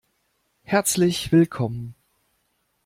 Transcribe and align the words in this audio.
Herzlich 0.63 1.31
willkommen! 1.31 1.93